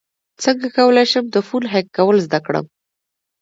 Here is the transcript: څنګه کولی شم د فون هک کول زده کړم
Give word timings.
څنګه 0.43 0.67
کولی 0.77 1.05
شم 1.11 1.25
د 1.31 1.37
فون 1.47 1.63
هک 1.73 1.85
کول 1.97 2.17
زده 2.25 2.39
کړم 2.45 2.65